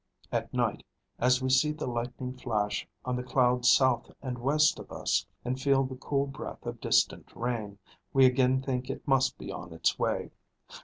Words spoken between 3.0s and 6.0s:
on the clouds south and west of us, and feel the